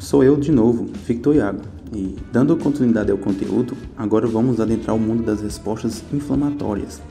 sou 0.00 0.24
eu 0.24 0.36
de 0.36 0.50
novo, 0.50 0.88
Victor 1.06 1.36
Iago. 1.36 1.60
E 1.94 2.16
dando 2.32 2.56
continuidade 2.56 3.10
ao 3.10 3.18
conteúdo, 3.18 3.76
agora 3.96 4.26
vamos 4.26 4.60
adentrar 4.60 4.96
o 4.96 4.98
mundo 4.98 5.22
das 5.22 5.42
respostas 5.42 6.02
inflamatórias. 6.12 7.02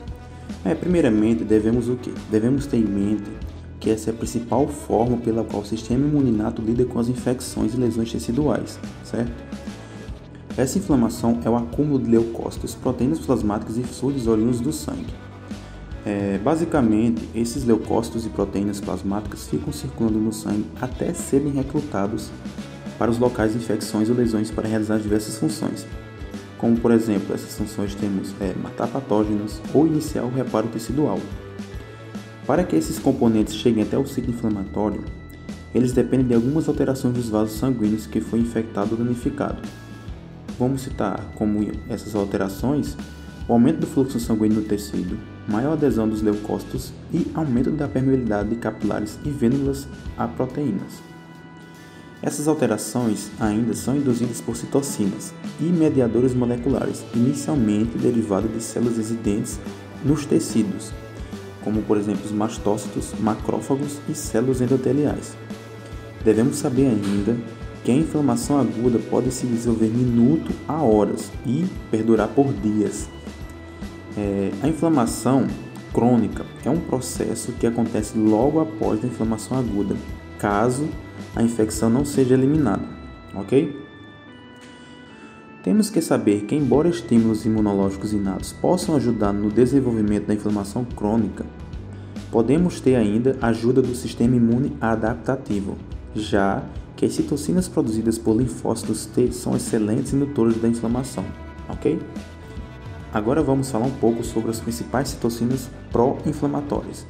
É, 0.64 0.74
primeiramente, 0.74 1.44
devemos 1.44 1.88
o 1.88 1.96
quê? 1.96 2.10
Devemos 2.30 2.66
ter 2.66 2.78
em 2.78 2.84
mente 2.84 3.30
que 3.78 3.90
essa 3.90 4.10
é 4.10 4.12
a 4.12 4.16
principal 4.16 4.66
forma 4.66 5.16
pela 5.18 5.44
qual 5.44 5.62
o 5.62 5.66
sistema 5.66 6.06
imuninato 6.06 6.60
lida 6.60 6.84
com 6.84 6.98
as 6.98 7.08
infecções 7.08 7.74
e 7.74 7.76
lesões 7.76 8.10
teciduais, 8.12 8.78
certo? 9.04 9.32
Essa 10.56 10.78
inflamação 10.78 11.38
é 11.44 11.48
o 11.48 11.56
acúmulo 11.56 11.98
de 11.98 12.10
leucócitos, 12.10 12.74
proteínas 12.74 13.20
plasmáticas 13.20 13.78
e 13.78 13.82
fluidos 13.82 14.26
oriundos 14.26 14.60
do 14.60 14.72
sangue. 14.72 15.14
É, 16.04 16.38
basicamente, 16.38 17.28
esses 17.34 17.64
leucócitos 17.64 18.26
e 18.26 18.30
proteínas 18.30 18.80
plasmáticas 18.80 19.46
ficam 19.46 19.72
circulando 19.72 20.18
no 20.18 20.32
sangue 20.32 20.66
até 20.80 21.14
serem 21.14 21.52
recrutados 21.52 22.30
para 23.00 23.10
os 23.10 23.18
locais 23.18 23.52
de 23.52 23.56
infecções 23.56 24.10
ou 24.10 24.14
lesões 24.14 24.50
para 24.50 24.68
realizar 24.68 24.98
diversas 24.98 25.38
funções. 25.38 25.86
Como, 26.58 26.76
por 26.78 26.92
exemplo, 26.92 27.34
essas 27.34 27.56
funções 27.56 27.94
temos 27.94 28.34
é, 28.38 28.52
matar 28.62 28.88
patógenos 28.88 29.58
ou 29.72 29.86
iniciar 29.86 30.22
o 30.22 30.28
reparo 30.28 30.68
tecidual. 30.68 31.18
Para 32.46 32.62
que 32.62 32.76
esses 32.76 32.98
componentes 32.98 33.54
cheguem 33.54 33.84
até 33.84 33.96
o 33.96 34.06
ciclo 34.06 34.34
inflamatório, 34.34 35.02
eles 35.74 35.92
dependem 35.92 36.26
de 36.26 36.34
algumas 36.34 36.68
alterações 36.68 37.14
dos 37.14 37.30
vasos 37.30 37.58
sanguíneos 37.58 38.06
que 38.06 38.20
foi 38.20 38.40
infectado 38.40 38.90
ou 38.90 38.98
danificado. 38.98 39.62
Vamos 40.58 40.82
citar 40.82 41.24
como 41.36 41.66
essas 41.88 42.14
alterações 42.14 42.98
o 43.48 43.54
aumento 43.54 43.78
do 43.78 43.86
fluxo 43.86 44.20
sanguíneo 44.20 44.60
no 44.60 44.68
tecido, 44.68 45.18
maior 45.48 45.72
adesão 45.72 46.06
dos 46.06 46.20
leucócitos 46.20 46.92
e 47.14 47.26
aumento 47.34 47.70
da 47.70 47.88
permeabilidade 47.88 48.50
de 48.50 48.56
capilares 48.56 49.18
e 49.24 49.30
vênulas 49.30 49.88
a 50.18 50.28
proteínas. 50.28 51.09
Essas 52.22 52.48
alterações 52.48 53.30
ainda 53.40 53.74
são 53.74 53.96
induzidas 53.96 54.40
por 54.42 54.54
citocinas 54.54 55.32
e 55.58 55.64
mediadores 55.64 56.34
moleculares, 56.34 57.02
inicialmente 57.14 57.96
derivados 57.96 58.52
de 58.52 58.62
células 58.62 58.98
residentes 58.98 59.58
nos 60.04 60.26
tecidos, 60.26 60.92
como 61.64 61.80
por 61.82 61.96
exemplo 61.96 62.24
os 62.24 62.32
mastócitos, 62.32 63.14
macrófagos 63.18 63.98
e 64.08 64.14
células 64.14 64.60
endoteliais. 64.60 65.34
Devemos 66.22 66.56
saber 66.56 66.88
ainda 66.88 67.36
que 67.82 67.90
a 67.90 67.94
inflamação 67.94 68.60
aguda 68.60 68.98
pode 69.10 69.30
se 69.30 69.46
desenvolver 69.46 69.88
minuto 69.88 70.52
a 70.68 70.82
horas 70.82 71.30
e 71.46 71.64
perdurar 71.90 72.28
por 72.28 72.52
dias. 72.52 73.08
É, 74.16 74.50
a 74.62 74.68
inflamação 74.68 75.46
crônica 75.94 76.44
é 76.64 76.68
um 76.68 76.80
processo 76.80 77.52
que 77.52 77.66
acontece 77.66 78.18
logo 78.18 78.60
após 78.60 79.02
a 79.02 79.06
inflamação 79.06 79.58
aguda, 79.58 79.96
caso 80.40 80.88
a 81.36 81.42
infecção 81.42 81.90
não 81.90 82.04
seja 82.04 82.34
eliminada, 82.34 82.82
ok? 83.34 83.78
Temos 85.62 85.90
que 85.90 86.00
saber 86.00 86.46
que, 86.46 86.56
embora 86.56 86.88
estímulos 86.88 87.44
imunológicos 87.44 88.14
inatos 88.14 88.50
possam 88.50 88.96
ajudar 88.96 89.32
no 89.32 89.50
desenvolvimento 89.50 90.26
da 90.26 90.34
inflamação 90.34 90.84
crônica, 90.84 91.44
podemos 92.32 92.80
ter 92.80 92.96
ainda 92.96 93.36
ajuda 93.42 93.82
do 93.82 93.94
sistema 93.94 94.34
imune 94.34 94.74
adaptativo, 94.80 95.76
já 96.14 96.64
que 96.96 97.04
as 97.04 97.12
citocinas 97.12 97.68
produzidas 97.68 98.18
por 98.18 98.36
linfócitos 98.36 99.04
T 99.06 99.32
são 99.32 99.54
excelentes 99.54 100.14
indutores 100.14 100.56
da 100.56 100.68
inflamação, 100.68 101.24
ok? 101.68 102.00
Agora 103.12 103.42
vamos 103.42 103.70
falar 103.70 103.86
um 103.86 103.94
pouco 103.94 104.24
sobre 104.24 104.50
as 104.50 104.60
principais 104.60 105.08
citocinas 105.08 105.68
pró-inflamatórias. 105.92 107.06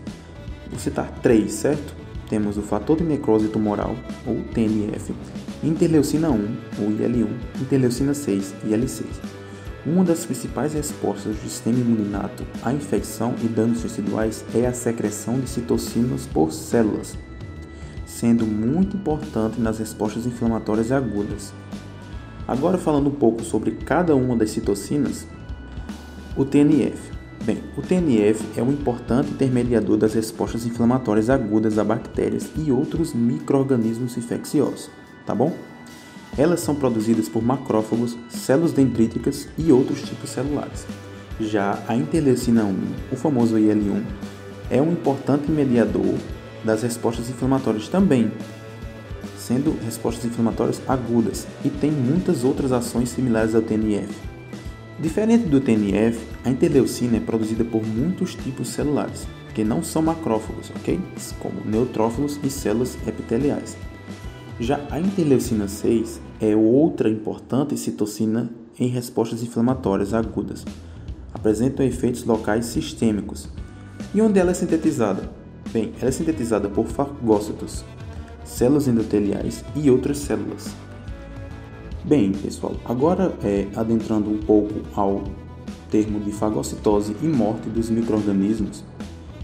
Vou 0.69 0.79
citar 0.79 1.11
três, 1.23 1.53
certo? 1.53 2.00
Temos 2.31 2.57
o 2.57 2.63
fator 2.63 2.97
de 2.97 3.03
necrose 3.03 3.49
tumoral, 3.49 3.97
ou 4.25 4.37
TNF, 4.55 5.13
interleucina 5.65 6.31
1, 6.31 6.57
ou 6.79 6.91
IL-1, 6.91 7.29
interleucina 7.61 8.15
6, 8.15 8.55
IL-6. 8.65 9.05
Uma 9.85 10.05
das 10.05 10.25
principais 10.25 10.73
respostas 10.73 11.35
do 11.35 11.43
sistema 11.43 11.79
imuninato 11.79 12.45
à 12.63 12.73
infecção 12.73 13.35
e 13.43 13.49
danos 13.49 13.83
residuais 13.83 14.45
é 14.55 14.65
a 14.65 14.73
secreção 14.73 15.41
de 15.41 15.49
citocinas 15.49 16.27
por 16.27 16.53
células, 16.53 17.19
sendo 18.07 18.47
muito 18.47 18.97
importante 18.97 19.61
nas 19.61 19.81
respostas 19.81 20.25
inflamatórias 20.25 20.93
agudas. 20.93 21.53
Agora 22.47 22.79
falando 22.79 23.09
um 23.09 23.15
pouco 23.15 23.43
sobre 23.43 23.73
cada 23.73 24.15
uma 24.15 24.37
das 24.37 24.51
citocinas, 24.51 25.27
o 26.37 26.45
TNF. 26.45 27.20
Bem, 27.43 27.63
o 27.75 27.81
TNF 27.81 28.45
é 28.55 28.63
um 28.63 28.71
importante 28.71 29.31
intermediador 29.31 29.97
das 29.97 30.13
respostas 30.13 30.67
inflamatórias 30.67 31.31
agudas 31.31 31.79
a 31.79 31.85
bactérias 31.85 32.51
e 32.55 32.71
outros 32.71 33.15
microorganismos 33.15 34.19
infecciosos, 34.19 34.91
tá 35.25 35.35
bom? 35.35 35.57
Elas 36.37 36.61
são 36.61 36.75
produzidas 36.75 37.31
por 37.31 37.43
macrófagos, 37.43 38.17
células 38.29 38.73
dendríticas 38.73 39.49
e 39.57 39.73
outros 39.73 40.03
tipos 40.03 40.29
celulares. 40.29 40.87
Já 41.41 41.83
a 41.89 41.97
interleucina 41.97 42.63
1, 42.63 42.77
o 43.11 43.17
famoso 43.17 43.59
IL-1, 43.59 44.03
é 44.71 44.83
um 44.83 44.93
importante 44.93 45.51
mediador 45.51 46.17
das 46.63 46.83
respostas 46.83 47.31
inflamatórias 47.31 47.89
também, 47.89 48.31
sendo 49.39 49.75
respostas 49.83 50.27
inflamatórias 50.27 50.83
agudas 50.87 51.47
e 51.65 51.71
tem 51.71 51.91
muitas 51.91 52.45
outras 52.45 52.71
ações 52.71 53.09
similares 53.09 53.55
ao 53.55 53.63
TNF. 53.63 54.15
Diferente 55.01 55.47
do 55.47 55.63
TNF, 55.63 56.21
a 56.45 56.51
interleucina 56.51 57.17
é 57.17 57.21
produzida 57.21 57.65
por 57.65 57.83
muitos 57.83 58.35
tipos 58.35 58.69
celulares, 58.69 59.27
que 59.55 59.65
não 59.65 59.83
são 59.83 60.03
macrófagos, 60.03 60.71
ok? 60.77 61.01
Como 61.39 61.65
neutrófilos 61.65 62.39
e 62.45 62.51
células 62.51 62.99
epiteliais. 63.07 63.79
Já 64.61 64.79
a 64.91 65.01
interleucina 65.01 65.69
6 65.69 66.21
é 66.39 66.55
outra 66.55 67.09
importante 67.09 67.79
citocina 67.79 68.51
em 68.79 68.89
respostas 68.89 69.43
inflamatórias 69.43 70.13
agudas. 70.13 70.67
Apresenta 71.33 71.83
efeitos 71.83 72.25
locais 72.25 72.67
sistêmicos. 72.67 73.49
E 74.15 74.21
onde 74.21 74.39
ela 74.39 74.51
é 74.51 74.55
sintetizada? 74.55 75.31
Bem, 75.73 75.95
ela 75.99 76.11
é 76.11 76.13
sintetizada 76.13 76.69
por 76.69 76.87
fagócitos, 76.87 77.87
células 78.45 78.87
endoteliais 78.87 79.65
e 79.75 79.91
outras 79.91 80.19
células. 80.19 80.75
Bem, 82.03 82.33
pessoal, 82.33 82.75
agora 82.87 83.35
é, 83.45 83.69
adentrando 83.77 84.31
um 84.31 84.39
pouco 84.39 84.73
ao 84.95 85.23
termo 85.91 86.19
de 86.19 86.33
fagocitose 86.33 87.15
e 87.23 87.27
morte 87.27 87.69
dos 87.69 87.91
microrganismos, 87.91 88.83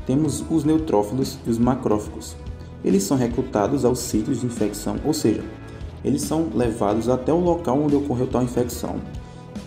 temos 0.07 0.43
os 0.51 0.65
neutrófilos 0.65 1.39
e 1.47 1.51
os 1.51 1.59
macrófagos. 1.59 2.35
Eles 2.83 3.03
são 3.03 3.15
recrutados 3.15 3.85
aos 3.85 3.99
sítios 3.99 4.41
de 4.41 4.47
infecção, 4.47 4.97
ou 5.05 5.13
seja, 5.13 5.45
eles 6.03 6.23
são 6.23 6.49
levados 6.55 7.11
até 7.11 7.31
o 7.31 7.41
local 7.41 7.79
onde 7.79 7.95
ocorreu 7.95 8.27
tal 8.27 8.43
infecção. 8.43 8.97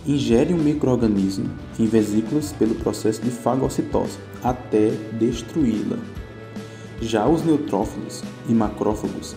Ingerem 0.04 0.56
o 0.56 0.58
um 0.58 0.62
microorganismo 0.62 1.48
em 1.78 1.86
vesículas 1.86 2.52
pelo 2.52 2.74
processo 2.74 3.22
de 3.22 3.30
fagocitose 3.30 4.18
até 4.42 4.90
destruí-la. 5.12 5.98
Já 7.00 7.28
os 7.28 7.44
neutrófilos 7.44 8.24
e 8.48 8.52
macrófagos 8.52 9.36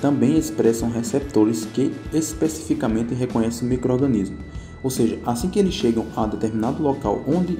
também 0.00 0.36
expressam 0.36 0.90
receptores 0.90 1.64
que 1.64 1.92
especificamente 2.12 3.14
reconhecem 3.14 3.66
o 3.66 3.70
microorganismo. 3.70 4.38
Ou 4.82 4.90
seja, 4.90 5.18
assim 5.26 5.48
que 5.48 5.58
eles 5.58 5.74
chegam 5.74 6.06
a 6.16 6.26
determinado 6.26 6.82
local 6.82 7.22
onde 7.26 7.58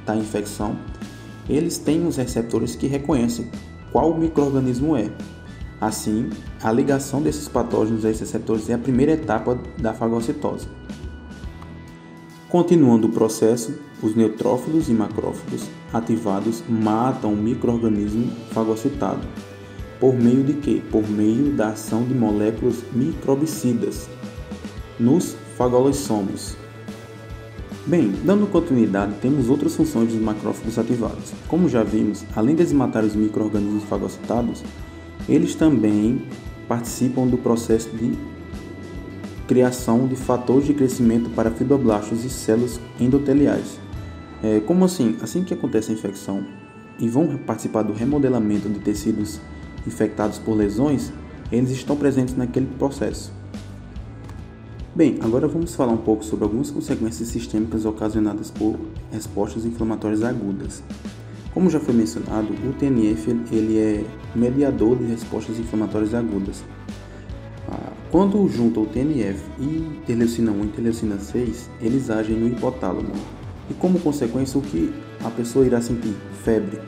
está 0.00 0.12
a 0.12 0.16
infecção, 0.16 0.76
eles 1.48 1.78
têm 1.78 2.06
os 2.06 2.16
receptores 2.16 2.76
que 2.76 2.86
reconhecem 2.86 3.50
qual 3.90 4.16
microorganismo 4.16 4.96
é. 4.96 5.10
Assim, 5.80 6.28
a 6.62 6.72
ligação 6.72 7.22
desses 7.22 7.48
patógenos 7.48 8.04
a 8.04 8.10
esses 8.10 8.20
receptores 8.22 8.68
é 8.68 8.74
a 8.74 8.78
primeira 8.78 9.12
etapa 9.12 9.58
da 9.78 9.94
fagocitose. 9.94 10.66
Continuando 12.48 13.08
o 13.08 13.12
processo, 13.12 13.78
os 14.02 14.14
neutrófilos 14.14 14.88
e 14.88 14.92
macrófagos 14.92 15.68
ativados 15.92 16.62
matam 16.68 17.32
o 17.32 17.36
microorganismo 17.36 18.30
fagocitado, 18.50 19.20
por 20.00 20.14
meio 20.14 20.44
de 20.44 20.54
quê? 20.54 20.82
Por 20.90 21.08
meio 21.08 21.52
da 21.52 21.70
ação 21.70 22.04
de 22.04 22.14
moléculas 22.14 22.76
microbicidas 22.92 24.08
nos 24.98 25.36
fagolossomos. 25.56 26.56
Bem, 27.86 28.12
dando 28.22 28.46
continuidade, 28.46 29.14
temos 29.20 29.48
outras 29.48 29.74
funções 29.74 30.12
dos 30.12 30.20
macrófagos 30.20 30.78
ativados. 30.78 31.32
Como 31.48 31.68
já 31.68 31.82
vimos, 31.82 32.24
além 32.36 32.54
de 32.54 32.74
matar 32.74 33.02
os 33.02 33.16
microorganismos 33.16 33.84
fagocitados, 33.84 34.62
eles 35.28 35.54
também 35.54 36.22
participam 36.68 37.26
do 37.26 37.38
processo 37.38 37.88
de 37.96 38.12
criação 39.46 40.06
de 40.06 40.14
fatores 40.14 40.66
de 40.66 40.74
crescimento 40.74 41.30
para 41.30 41.50
fibroblastos 41.50 42.24
e 42.24 42.28
células 42.28 42.78
endoteliais. 43.00 43.80
É, 44.42 44.60
como 44.60 44.84
assim? 44.84 45.16
Assim 45.22 45.42
que 45.42 45.54
acontece 45.54 45.90
a 45.90 45.94
infecção 45.94 46.44
e 46.98 47.08
vão 47.08 47.38
participar 47.38 47.82
do 47.82 47.94
remodelamento 47.94 48.68
de 48.68 48.78
tecidos 48.80 49.40
infectados 49.88 50.38
por 50.38 50.56
lesões, 50.56 51.12
eles 51.50 51.70
estão 51.70 51.96
presentes 51.96 52.36
naquele 52.36 52.66
processo. 52.78 53.32
Bem, 54.94 55.18
agora 55.20 55.46
vamos 55.46 55.74
falar 55.74 55.92
um 55.92 55.98
pouco 55.98 56.24
sobre 56.24 56.44
algumas 56.44 56.70
consequências 56.70 57.28
sistêmicas 57.28 57.84
ocasionadas 57.84 58.50
por 58.50 58.76
respostas 59.12 59.64
inflamatórias 59.64 60.22
agudas. 60.22 60.82
Como 61.54 61.70
já 61.70 61.80
foi 61.80 61.94
mencionado, 61.94 62.52
o 62.52 62.72
TNF 62.72 63.30
ele 63.52 63.78
é 63.78 64.04
mediador 64.34 64.96
de 64.96 65.04
respostas 65.04 65.58
inflamatórias 65.58 66.14
agudas. 66.14 66.64
Ah, 67.68 67.92
Quando 68.10 68.48
juntam 68.48 68.82
o 68.82 68.86
TNF 68.86 69.40
e 69.58 70.00
interleucina 70.02 70.50
1 70.50 70.60
e 70.60 70.66
interleucina 70.66 71.18
6, 71.18 71.70
eles 71.80 72.10
agem 72.10 72.36
no 72.36 72.48
hipotálamo. 72.48 73.12
E 73.70 73.74
como 73.74 74.00
consequência, 74.00 74.58
o 74.58 74.62
que 74.62 74.92
a 75.24 75.30
pessoa 75.30 75.64
irá 75.64 75.80
sentir? 75.80 76.14
Febre. 76.42 76.80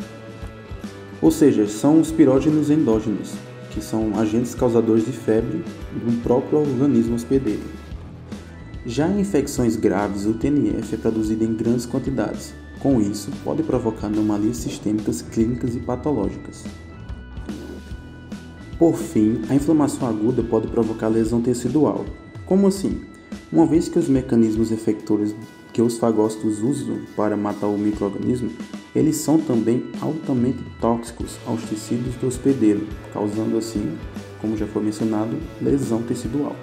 Ou 1.22 1.30
seja, 1.30 1.66
são 1.66 2.00
os 2.00 2.10
pirógenos 2.10 2.70
endógenos, 2.70 3.34
que 3.70 3.82
são 3.82 4.18
agentes 4.18 4.54
causadores 4.54 5.04
de 5.04 5.12
febre 5.12 5.64
do 5.92 6.22
próprio 6.22 6.60
organismo 6.60 7.14
hospedeiro. 7.14 7.62
Já 8.86 9.06
em 9.06 9.20
infecções 9.20 9.76
graves, 9.76 10.24
o 10.24 10.32
TNF 10.32 10.94
é 10.94 10.98
produzido 10.98 11.44
em 11.44 11.54
grandes 11.54 11.84
quantidades. 11.84 12.54
Com 12.78 12.98
isso, 12.98 13.30
pode 13.44 13.62
provocar 13.62 14.06
anomalias 14.06 14.56
sistêmicas 14.56 15.20
clínicas 15.20 15.76
e 15.76 15.80
patológicas. 15.80 16.64
Por 18.78 18.96
fim, 18.96 19.42
a 19.50 19.54
inflamação 19.54 20.08
aguda 20.08 20.42
pode 20.42 20.66
provocar 20.68 21.08
lesão 21.08 21.42
tecidual. 21.42 22.06
Como 22.46 22.66
assim? 22.66 23.02
Uma 23.52 23.66
vez 23.66 23.90
que 23.90 23.98
os 23.98 24.08
mecanismos 24.08 24.72
efectores 24.72 25.34
que 25.74 25.82
os 25.82 25.98
fagócitos 25.98 26.62
usam 26.62 27.00
para 27.14 27.36
matar 27.36 27.66
o 27.66 27.76
microorganismo, 27.76 28.50
eles 28.94 29.16
são 29.16 29.38
também 29.38 29.84
altamente 30.00 30.58
tóxicos 30.80 31.38
aos 31.46 31.62
tecidos 31.62 32.14
do 32.16 32.26
hospedeiro, 32.26 32.86
causando 33.12 33.56
assim, 33.56 33.96
como 34.40 34.56
já 34.56 34.66
foi 34.66 34.82
mencionado, 34.82 35.36
lesão 35.60 36.02
tecidual. 36.02 36.56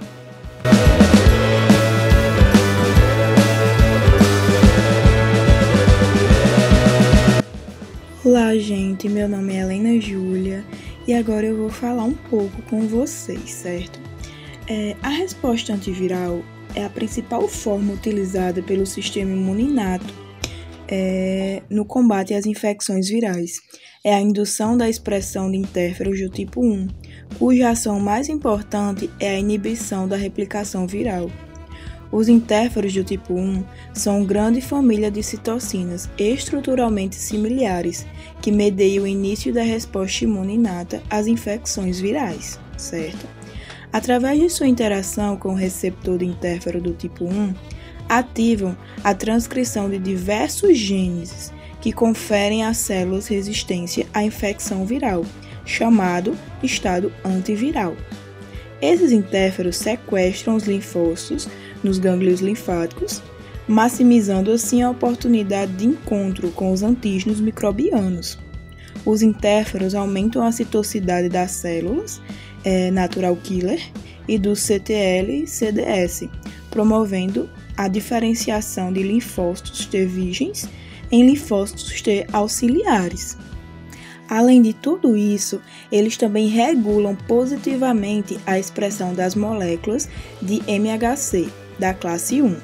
Olá, 8.26 8.58
gente. 8.58 9.08
Meu 9.08 9.30
nome 9.30 9.54
é 9.54 9.62
Helena 9.62 10.02
Júlia 10.02 10.66
e 11.08 11.14
agora 11.14 11.46
eu 11.46 11.56
vou 11.56 11.70
falar 11.70 12.04
um 12.04 12.14
pouco 12.14 12.62
com 12.64 12.82
vocês, 12.82 13.52
certo? 13.52 14.02
É, 14.68 14.98
a 15.02 15.08
resposta 15.08 15.74
antiviral 15.74 16.42
é 16.76 16.84
a 16.84 16.90
principal 16.90 17.48
forma 17.48 17.94
utilizada 17.94 18.62
pelo 18.62 18.86
sistema 18.86 19.32
imune 19.32 19.70
inato 19.70 20.27
é, 20.88 21.62
no 21.70 21.86
combate 21.86 22.34
às 22.34 22.46
infecções 22.46 23.10
virais. 23.10 23.62
É 24.04 24.14
a 24.14 24.22
indução 24.22 24.78
da 24.78 24.90
expressão 24.90 25.52
de 25.52 25.58
interferos 25.58 26.20
do 26.20 26.30
tipo 26.30 26.64
1, 26.64 26.88
cuja 27.38 27.70
ação 27.70 28.00
mais 28.00 28.30
importante 28.30 29.10
é 29.20 29.30
a 29.30 29.40
inibição 29.40 30.08
da 30.08 30.16
replicação 30.16 30.88
viral. 30.88 31.30
Os 32.12 32.30
interferos 32.30 32.94
do 32.94 33.04
tipo 33.04 33.34
1 33.34 33.64
são 33.94 34.24
grande 34.24 34.62
família 34.62 35.12
de 35.12 35.22
citocinas 35.22 36.10
estruturalmente 36.18 37.16
similares 37.16 38.06
que 38.42 38.52
medeiam 38.52 39.04
o 39.04 39.08
início 39.08 39.54
da 39.54 39.62
resposta 39.62 40.24
imune 40.24 40.56
inata 40.56 41.04
às 41.10 41.28
infecções 41.28 42.00
virais, 42.00 42.58
certo? 42.78 43.28
Através 43.92 44.40
de 44.40 44.50
sua 44.50 44.68
interação 44.68 45.36
com 45.38 45.50
o 45.50 45.56
receptor 45.56 46.18
de 46.18 46.26
interfero 46.26 46.80
do 46.80 46.94
tipo 46.94 47.26
1, 47.26 47.54
ativam 48.10 48.78
a 49.04 49.14
transcrição 49.14 49.90
de 49.90 50.00
diversos 50.00 50.78
genes 50.78 51.52
que 51.82 51.92
conferem 51.92 52.64
às 52.64 52.78
células 52.78 53.28
resistência 53.28 54.06
à 54.14 54.24
infecção 54.24 54.86
viral, 54.86 55.26
chamado 55.66 56.36
estado 56.64 57.12
antiviral. 57.24 57.96
Esses 58.82 59.12
interferos 59.12 59.78
sequestram 59.78 60.56
os 60.56 60.64
linfócitos 60.64 61.48
nos 61.84 62.00
gânglios 62.00 62.42
linfáticos, 62.42 63.22
maximizando 63.68 64.52
assim 64.52 64.82
a 64.82 64.90
oportunidade 64.90 65.74
de 65.74 65.86
encontro 65.86 66.52
com 66.52 66.72
os 66.72 66.84
antígenos 66.84 67.40
microbianos. 67.40 68.38
Os 69.06 69.22
interferos 69.22 69.96
aumentam 69.96 70.44
a 70.44 70.52
citocidade 70.52 71.30
das 71.30 71.52
células 71.52 72.22
é, 72.64 72.92
natural 72.92 73.36
killer 73.36 73.82
e 74.28 74.38
do 74.38 74.54
CTL-CDS, 74.56 76.30
promovendo 76.70 77.50
a 77.78 77.88
diferenciação 77.88 78.92
de 78.92 79.04
linfócitos 79.04 79.86
T 79.86 80.06
virgens 80.06 80.68
em 81.12 81.26
linfócitos 81.26 82.02
T 82.02 82.26
auxiliares. 82.34 83.38
Além 84.28 84.62
de 84.62 84.74
tudo 84.74 85.16
isso, 85.16 85.62
eles 85.90 86.18
também 86.18 86.48
regulam 86.48 87.16
positivamente 87.16 88.38
a 88.46 88.60
expressão 88.60 89.14
das 89.14 89.36
moléculas 89.36 90.10
de 90.42 90.62
MHC, 90.68 91.48
da 91.80 91.94
classe 91.94 92.42
1, 92.42 92.58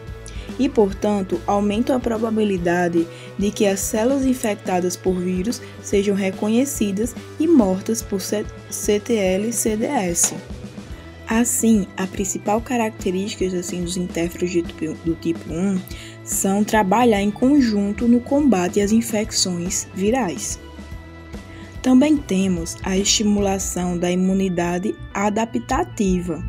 e, 0.59 0.67
portanto, 0.67 1.39
aumentam 1.47 1.95
a 1.95 1.99
probabilidade 1.99 3.07
de 3.39 3.49
que 3.51 3.65
as 3.65 3.79
células 3.79 4.25
infectadas 4.25 4.97
por 4.97 5.15
vírus 5.15 5.61
sejam 5.81 6.15
reconhecidas 6.15 7.15
e 7.39 7.47
mortas 7.47 8.01
por 8.01 8.19
CTL-CDS. 8.69 10.33
Assim, 11.33 11.87
a 11.97 12.05
principal 12.05 12.61
característica 12.61 13.43
assim, 13.57 13.83
dos 13.83 13.97
interferos 13.97 14.53
do 15.03 15.15
tipo 15.15 15.51
1 15.51 15.81
são 16.23 16.63
trabalhar 16.63 17.23
em 17.23 17.31
conjunto 17.31 18.07
no 18.07 18.19
combate 18.19 18.79
às 18.79 18.91
infecções 18.91 19.87
virais. 19.95 20.59
Também 21.81 22.17
temos 22.17 22.77
a 22.83 22.95
estimulação 22.95 23.97
da 23.97 24.11
imunidade 24.11 24.93
adaptativa, 25.11 26.45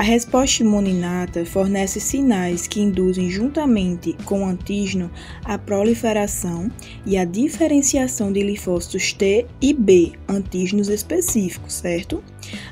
a 0.00 0.02
resposta 0.02 0.62
imune 0.62 0.92
inata 0.92 1.44
fornece 1.44 2.00
sinais 2.00 2.66
que 2.66 2.80
induzem, 2.80 3.28
juntamente 3.28 4.16
com 4.24 4.42
o 4.42 4.46
antígeno, 4.46 5.10
a 5.44 5.58
proliferação 5.58 6.72
e 7.04 7.18
a 7.18 7.26
diferenciação 7.26 8.32
de 8.32 8.42
linfócitos 8.42 9.12
T 9.12 9.44
e 9.60 9.74
B, 9.74 10.12
antígenos 10.26 10.88
específicos, 10.88 11.74
certo? 11.74 12.24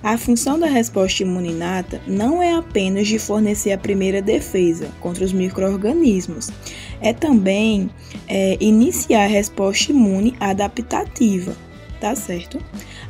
A 0.02 0.16
função 0.16 0.58
da 0.58 0.68
resposta 0.68 1.22
imune 1.22 1.50
inata 1.50 2.00
não 2.06 2.42
é 2.42 2.54
apenas 2.54 3.06
de 3.06 3.18
fornecer 3.18 3.72
a 3.72 3.78
primeira 3.78 4.22
defesa 4.22 4.88
contra 4.98 5.22
os 5.22 5.32
microorganismos, 5.34 6.50
é 6.98 7.12
também 7.12 7.90
é, 8.26 8.56
iniciar 8.58 9.24
a 9.24 9.28
resposta 9.28 9.92
imune 9.92 10.34
adaptativa, 10.40 11.54
tá 12.00 12.16
certo? 12.16 12.58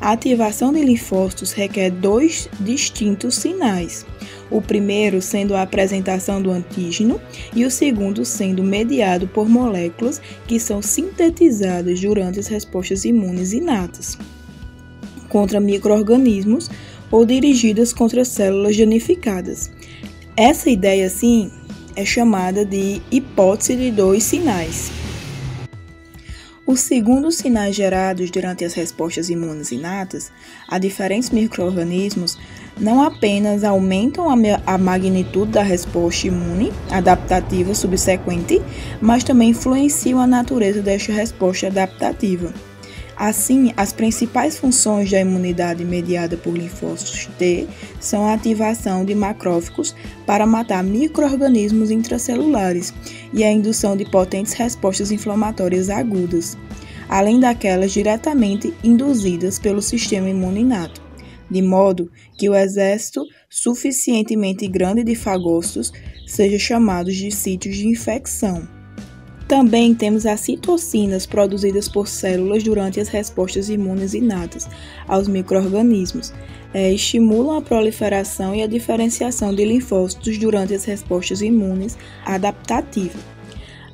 A 0.00 0.12
ativação 0.12 0.72
de 0.72 0.82
linfócitos 0.82 1.52
requer 1.52 1.90
dois 1.90 2.48
distintos 2.60 3.34
sinais. 3.34 4.06
O 4.50 4.62
primeiro 4.62 5.20
sendo 5.20 5.54
a 5.54 5.62
apresentação 5.62 6.40
do 6.40 6.50
antígeno 6.50 7.20
e 7.54 7.64
o 7.64 7.70
segundo 7.70 8.24
sendo 8.24 8.62
mediado 8.62 9.26
por 9.26 9.48
moléculas 9.48 10.22
que 10.46 10.60
são 10.60 10.80
sintetizadas 10.80 12.00
durante 12.00 12.38
as 12.38 12.46
respostas 12.46 13.04
imunes 13.04 13.52
inatas 13.52 14.16
contra 15.28 15.60
microorganismos 15.60 16.70
ou 17.10 17.24
dirigidas 17.24 17.92
contra 17.92 18.24
células 18.24 18.74
genificadas. 18.74 19.70
Essa 20.36 20.70
ideia, 20.70 21.08
sim, 21.08 21.50
é 21.94 22.04
chamada 22.04 22.64
de 22.64 23.02
hipótese 23.10 23.76
de 23.76 23.90
dois 23.90 24.22
sinais. 24.22 24.90
Os 26.68 26.80
segundos 26.80 27.36
sinais 27.36 27.74
gerados 27.74 28.30
durante 28.30 28.62
as 28.62 28.74
respostas 28.74 29.30
imunes 29.30 29.72
inatas 29.72 30.30
a 30.68 30.78
diferentes 30.78 31.30
microorganismos 31.30 32.38
não 32.78 33.00
apenas 33.02 33.64
aumentam 33.64 34.28
a, 34.66 34.76
magnitude 34.76 35.52
da 35.52 35.62
resposta 35.62 36.26
imune 36.26 36.70
adaptativa 36.90 37.74
subsequente, 37.74 38.60
mas 39.00 39.24
também 39.24 39.48
influenciam 39.48 40.20
a 40.20 40.26
natureza 40.26 40.82
desta 40.82 41.10
resposta 41.10 41.68
adaptativa. 41.68 42.52
Assim, 43.18 43.72
as 43.76 43.92
principais 43.92 44.56
funções 44.56 45.10
da 45.10 45.20
imunidade 45.20 45.84
mediada 45.84 46.36
por 46.36 46.56
linfócitos 46.56 47.26
T 47.36 47.66
são 47.98 48.24
a 48.24 48.32
ativação 48.32 49.04
de 49.04 49.12
macrófagos 49.12 49.92
para 50.24 50.46
matar 50.46 50.84
microorganismos 50.84 51.90
intracelulares 51.90 52.94
e 53.32 53.42
a 53.42 53.50
indução 53.50 53.96
de 53.96 54.08
potentes 54.08 54.52
respostas 54.52 55.10
inflamatórias 55.10 55.90
agudas, 55.90 56.56
além 57.08 57.40
daquelas 57.40 57.90
diretamente 57.90 58.72
induzidas 58.84 59.58
pelo 59.58 59.82
sistema 59.82 60.30
imune 60.30 60.60
inato, 60.60 61.02
de 61.50 61.60
modo 61.60 62.08
que 62.38 62.48
o 62.48 62.54
exército 62.54 63.24
suficientemente 63.50 64.68
grande 64.68 65.02
de 65.02 65.16
fagócitos 65.16 65.92
seja 66.24 66.56
chamado 66.56 67.10
de 67.10 67.32
sítios 67.32 67.74
de 67.74 67.88
infecção. 67.88 68.77
Também 69.48 69.94
temos 69.94 70.26
as 70.26 70.40
citocinas 70.40 71.24
produzidas 71.24 71.88
por 71.88 72.06
células 72.06 72.62
durante 72.62 73.00
as 73.00 73.08
respostas 73.08 73.70
imunes 73.70 74.12
inatas 74.12 74.68
aos 75.08 75.26
microorganismos. 75.26 76.34
É, 76.74 76.92
estimulam 76.92 77.56
a 77.56 77.62
proliferação 77.62 78.54
e 78.54 78.62
a 78.62 78.66
diferenciação 78.66 79.54
de 79.54 79.64
linfócitos 79.64 80.36
durante 80.36 80.74
as 80.74 80.84
respostas 80.84 81.40
imunes 81.40 81.96
adaptativas. 82.26 83.22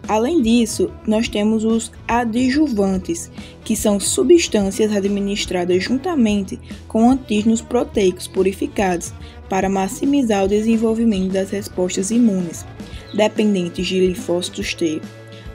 Além 0.08 0.42
disso, 0.42 0.90
nós 1.06 1.28
temos 1.28 1.64
os 1.64 1.92
adjuvantes, 2.06 3.30
que 3.64 3.76
são 3.76 4.00
substâncias 4.00 4.90
administradas 4.90 5.84
juntamente 5.84 6.58
com 6.88 7.08
antígenos 7.08 7.62
proteicos 7.62 8.26
purificados 8.26 9.14
para 9.48 9.70
maximizar 9.70 10.44
o 10.44 10.48
desenvolvimento 10.48 11.32
das 11.32 11.50
respostas 11.50 12.10
imunes, 12.10 12.66
dependentes 13.14 13.86
de 13.86 14.00
linfócitos 14.00 14.74
T 14.74 15.00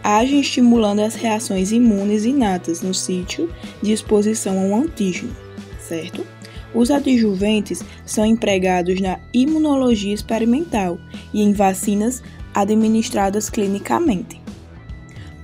agem 0.03 0.39
estimulando 0.39 0.99
as 0.99 1.15
reações 1.15 1.71
imunes 1.71 2.25
inatas 2.25 2.81
no 2.81 2.93
sítio 2.93 3.49
de 3.81 3.91
exposição 3.91 4.57
a 4.57 4.61
um 4.61 4.75
antígeno, 4.83 5.35
certo? 5.79 6.25
Os 6.73 6.91
adjuventes 6.91 7.83
são 8.05 8.25
empregados 8.25 9.01
na 9.01 9.19
imunologia 9.33 10.13
experimental 10.13 10.99
e 11.33 11.41
em 11.41 11.51
vacinas 11.51 12.21
administradas 12.53 13.49
clinicamente. 13.49 14.39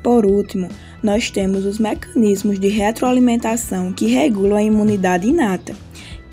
Por 0.03 0.25
último, 0.25 0.69
nós 1.01 1.31
temos 1.31 1.65
os 1.65 1.79
mecanismos 1.79 2.59
de 2.59 2.67
retroalimentação 2.67 3.91
que 3.91 4.07
regulam 4.07 4.57
a 4.57 4.63
imunidade 4.63 5.27
inata, 5.27 5.75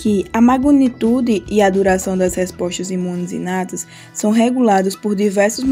que 0.02 0.26
a 0.32 0.40
magnitude 0.40 1.44
e 1.48 1.62
a 1.62 1.70
duração 1.70 2.18
das 2.18 2.34
respostas 2.34 2.90
imunes 2.90 3.30
inatas 3.30 3.86
são 4.12 4.32
regulados 4.32 4.96
por 4.96 5.14
diversos 5.14 5.64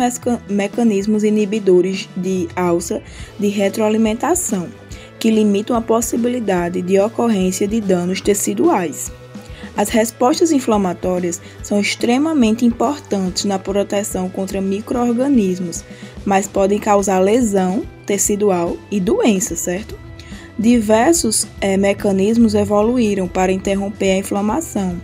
mecanismos 0.49 1.25
inibidores 1.25 2.08
de 2.16 2.49
alça 2.54 3.02
de 3.40 3.49
retroalimentação, 3.49 4.68
que 5.18 5.32
limitam 5.32 5.75
a 5.75 5.80
possibilidade 5.80 6.80
de 6.80 7.00
ocorrência 7.00 7.66
de 7.66 7.80
danos 7.80 8.20
teciduais. 8.20 9.10
As 9.76 9.88
respostas 9.88 10.52
inflamatórias 10.52 11.42
são 11.60 11.80
extremamente 11.80 12.64
importantes 12.64 13.44
na 13.44 13.58
proteção 13.58 14.28
contra 14.28 14.60
microorganismos, 14.60 15.82
mas 16.25 16.46
podem 16.46 16.78
causar 16.78 17.18
lesão 17.18 17.82
tecidual 18.06 18.76
e 18.92 19.00
doença, 19.00 19.56
certo? 19.56 19.99
Diversos 20.61 21.47
é, 21.59 21.79
mecanismos 21.79 22.55
evoluíram 22.55 23.26
para 23.26 23.50
interromper 23.50 24.11
a 24.11 24.19
inflamação 24.19 25.00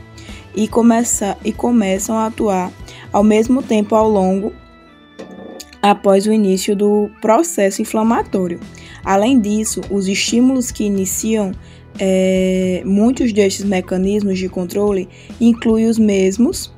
e, 0.54 0.68
começa, 0.68 1.34
e 1.42 1.50
começam 1.50 2.14
a 2.14 2.26
atuar 2.26 2.70
ao 3.10 3.24
mesmo 3.24 3.62
tempo 3.62 3.94
ao 3.94 4.06
longo 4.06 4.52
após 5.80 6.26
o 6.26 6.32
início 6.32 6.76
do 6.76 7.10
processo 7.22 7.80
inflamatório. 7.80 8.60
Além 9.02 9.40
disso, 9.40 9.80
os 9.90 10.06
estímulos 10.06 10.70
que 10.70 10.84
iniciam 10.84 11.52
é, 11.98 12.82
muitos 12.84 13.32
destes 13.32 13.64
mecanismos 13.64 14.38
de 14.38 14.50
controle 14.50 15.08
incluem 15.40 15.86
os 15.86 15.98
mesmos 15.98 16.70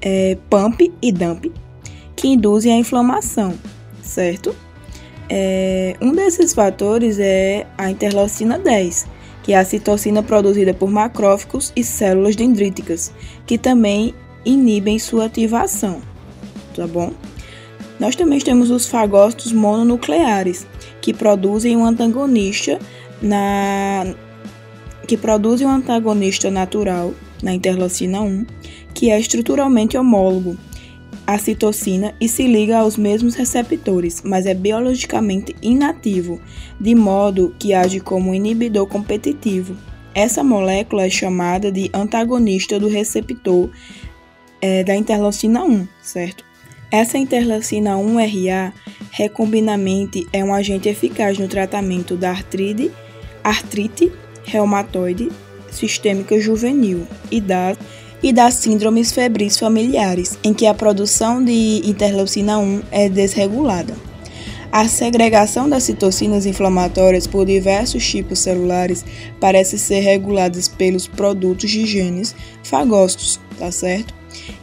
é, 0.00 0.38
pump 0.48 0.90
e 1.02 1.12
dump, 1.12 1.52
que 2.16 2.28
induzem 2.28 2.72
a 2.72 2.78
inflamação, 2.78 3.52
certo? 4.00 4.56
É, 5.30 5.94
um 6.00 6.12
desses 6.12 6.54
fatores 6.54 7.18
é 7.18 7.66
a 7.76 7.90
interleucina 7.90 8.58
10, 8.58 9.06
que 9.42 9.52
é 9.52 9.58
a 9.58 9.64
citocina 9.64 10.22
produzida 10.22 10.72
por 10.72 10.90
macrófagos 10.90 11.72
e 11.76 11.84
células 11.84 12.34
dendríticas, 12.34 13.12
que 13.46 13.58
também 13.58 14.14
inibem 14.44 14.98
sua 14.98 15.26
ativação, 15.26 16.00
tá 16.74 16.86
bom? 16.86 17.12
Nós 18.00 18.14
também 18.14 18.38
temos 18.38 18.70
os 18.70 18.86
fagócitos 18.86 19.52
mononucleares, 19.52 20.66
que 21.00 21.12
produzem 21.12 21.76
um 21.76 21.84
antagonista 21.84 22.78
na 23.20 24.14
que 25.06 25.16
produzem 25.16 25.66
um 25.66 25.70
antagonista 25.70 26.50
natural 26.50 27.14
na 27.42 27.54
interleucina 27.54 28.20
1, 28.20 28.44
que 28.92 29.10
é 29.10 29.18
estruturalmente 29.18 29.96
homólogo 29.96 30.58
a 31.28 31.36
citocina 31.36 32.14
e 32.18 32.26
se 32.26 32.46
liga 32.46 32.78
aos 32.78 32.96
mesmos 32.96 33.34
receptores, 33.34 34.22
mas 34.24 34.46
é 34.46 34.54
biologicamente 34.54 35.54
inativo, 35.60 36.40
de 36.80 36.94
modo 36.94 37.54
que 37.58 37.74
age 37.74 38.00
como 38.00 38.34
inibidor 38.34 38.86
competitivo. 38.86 39.76
Essa 40.14 40.42
molécula 40.42 41.04
é 41.04 41.10
chamada 41.10 41.70
de 41.70 41.90
antagonista 41.92 42.80
do 42.80 42.88
receptor 42.88 43.68
é, 44.62 44.82
da 44.82 44.96
interleucina 44.96 45.62
1, 45.62 45.86
certo? 46.00 46.42
Essa 46.90 47.18
interleucina 47.18 47.96
1RA 47.96 48.72
recombinamente 49.10 50.26
é 50.32 50.42
um 50.42 50.54
agente 50.54 50.88
eficaz 50.88 51.36
no 51.36 51.46
tratamento 51.46 52.16
da 52.16 52.30
artrite, 52.30 52.90
artrite 53.44 54.10
reumatoide 54.44 55.28
sistêmica 55.70 56.40
juvenil 56.40 57.06
e 57.30 57.38
da 57.38 57.76
e 58.22 58.32
das 58.32 58.54
síndromes 58.54 59.12
febris 59.12 59.58
familiares, 59.58 60.38
em 60.42 60.52
que 60.52 60.66
a 60.66 60.74
produção 60.74 61.44
de 61.44 61.82
interleucina 61.84 62.58
1 62.58 62.82
é 62.90 63.08
desregulada. 63.08 63.94
A 64.70 64.86
segregação 64.86 65.68
das 65.68 65.84
citocinas 65.84 66.44
inflamatórias 66.44 67.26
por 67.26 67.46
diversos 67.46 68.06
tipos 68.06 68.40
celulares 68.40 69.04
parece 69.40 69.78
ser 69.78 70.00
regulada 70.00 70.58
pelos 70.76 71.06
produtos 71.06 71.70
de 71.70 71.86
genes 71.86 72.34
fagócitos, 72.62 73.40
tá 73.58 73.72
certo? 73.72 74.18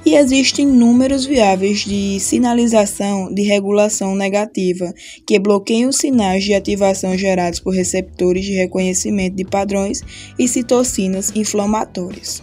E 0.05 0.15
existem 0.15 0.67
números 0.67 1.25
viáveis 1.25 1.79
de 1.79 2.19
sinalização 2.19 3.33
de 3.33 3.41
regulação 3.41 4.15
negativa 4.15 4.93
que 5.25 5.39
bloqueiam 5.39 5.89
os 5.89 5.97
sinais 5.97 6.43
de 6.43 6.53
ativação 6.53 7.17
gerados 7.17 7.59
por 7.59 7.73
receptores 7.73 8.45
de 8.45 8.53
reconhecimento 8.53 9.35
de 9.35 9.43
padrões 9.43 10.03
e 10.37 10.47
citocinas 10.47 11.31
inflamatórias. 11.35 12.41